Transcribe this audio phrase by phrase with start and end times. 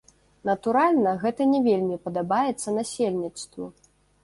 [0.49, 3.71] Натуральна, гэта не вельмі падабаецца насельніцтву.